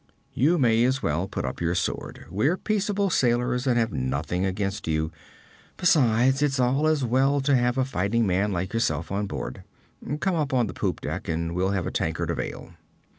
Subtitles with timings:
[0.33, 2.25] You may as well put up your sword.
[2.31, 5.11] We're peaceable sailors, and have nothing against you.
[5.77, 9.63] Besides, it's as well to have a fighting man like yourself on board.
[10.19, 12.73] Come up to the poop deck and we'll have a tankard of ale.'